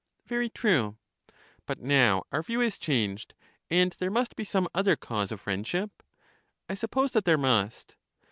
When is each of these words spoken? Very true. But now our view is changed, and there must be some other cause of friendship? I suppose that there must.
Very 0.25 0.49
true. 0.49 0.97
But 1.67 1.79
now 1.79 2.23
our 2.31 2.41
view 2.41 2.59
is 2.59 2.79
changed, 2.79 3.35
and 3.69 3.91
there 3.99 4.09
must 4.09 4.35
be 4.35 4.43
some 4.43 4.67
other 4.73 4.95
cause 4.95 5.31
of 5.31 5.39
friendship? 5.39 6.01
I 6.67 6.73
suppose 6.73 7.11
that 7.11 7.25
there 7.25 7.37
must. 7.37 7.95